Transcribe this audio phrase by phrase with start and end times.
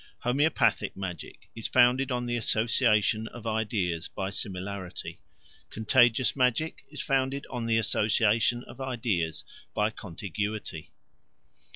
[0.23, 5.19] Homoeopathic magic is founded on the association of ideas by similarity:
[5.69, 9.43] contagious magic is founded on the association of ideas
[9.75, 10.89] by contiguity.